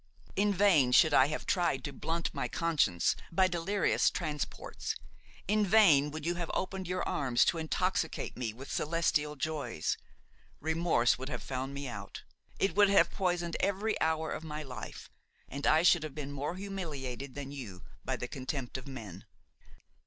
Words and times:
In 0.35 0.51
vain 0.51 0.91
should 0.91 1.13
I 1.13 1.27
have 1.27 1.45
tried 1.45 1.83
to 1.83 1.93
blunt 1.93 2.33
my 2.33 2.47
conscience 2.47 3.15
by 3.31 3.45
delirious 3.47 4.09
transports; 4.09 4.95
in 5.47 5.63
vain 5.63 6.09
would 6.09 6.25
you 6.25 6.33
have 6.33 6.49
opened 6.55 6.87
your 6.87 7.07
arms 7.07 7.45
to 7.45 7.59
intoxicate 7.59 8.35
me 8.35 8.51
with 8.51 8.71
celestial 8.71 9.35
joys–remorse 9.35 11.19
would 11.19 11.29
have 11.29 11.43
found 11.43 11.75
me 11.75 11.87
out; 11.87 12.23
it 12.57 12.73
would 12.75 12.89
have 12.89 13.11
poisoned 13.11 13.57
every 13.59 14.01
hour 14.01 14.31
of 14.31 14.43
my 14.43 14.63
life, 14.63 15.11
and 15.47 15.67
I 15.67 15.83
should 15.83 16.01
have 16.01 16.15
been 16.15 16.31
more 16.31 16.55
humiliated 16.55 17.35
than 17.35 17.51
you 17.51 17.83
by 18.03 18.15
the 18.15 18.27
contempt 18.27 18.79
of 18.79 18.87
men. 18.87 19.25